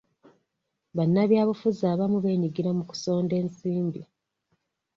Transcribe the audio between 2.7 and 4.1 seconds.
mu kusonda ensimbi.